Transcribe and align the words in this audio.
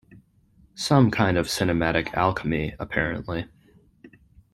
Some 0.73 1.11
kind 1.11 1.37
of 1.37 1.45
cinematic 1.45 2.11
alchemy, 2.15 2.73
apparently. 2.79 3.45